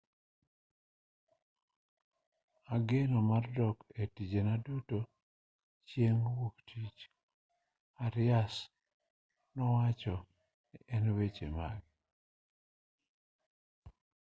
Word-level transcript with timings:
ageno 2.75 3.19
mar 3.29 3.45
dok 3.57 3.77
e 4.01 4.03
tijena 4.13 4.55
duto 4.65 4.99
chieng' 5.89 6.25
wuoktich 6.35 7.01
arias 8.05 8.53
nowacho 9.55 10.15
ei 10.93 11.07
weche 11.17 11.47
mage 11.57 11.91